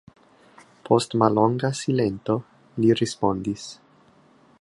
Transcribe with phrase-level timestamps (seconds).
[0.87, 2.39] Post mallonga silento,
[2.85, 3.67] li respondis: